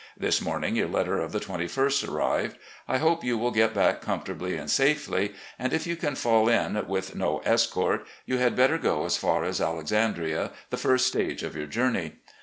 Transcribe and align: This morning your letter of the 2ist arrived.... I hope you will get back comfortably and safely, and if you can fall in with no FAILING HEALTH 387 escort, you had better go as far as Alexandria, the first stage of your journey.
This 0.17 0.41
morning 0.41 0.75
your 0.75 0.87
letter 0.87 1.19
of 1.19 1.31
the 1.31 1.39
2ist 1.39 2.09
arrived.... 2.11 2.57
I 2.87 2.97
hope 2.97 3.23
you 3.23 3.37
will 3.37 3.51
get 3.51 3.75
back 3.75 4.01
comfortably 4.01 4.55
and 4.57 4.67
safely, 4.67 5.33
and 5.59 5.73
if 5.73 5.85
you 5.85 5.95
can 5.95 6.15
fall 6.15 6.49
in 6.49 6.73
with 6.87 7.13
no 7.13 7.37
FAILING 7.37 7.43
HEALTH 7.43 7.43
387 7.43 7.53
escort, 7.53 8.07
you 8.25 8.37
had 8.39 8.55
better 8.55 8.77
go 8.79 9.05
as 9.05 9.17
far 9.17 9.43
as 9.43 9.61
Alexandria, 9.61 10.53
the 10.71 10.77
first 10.77 11.05
stage 11.05 11.43
of 11.43 11.55
your 11.55 11.67
journey. 11.67 12.15